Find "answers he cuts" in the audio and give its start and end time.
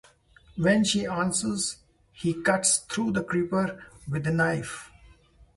1.05-2.77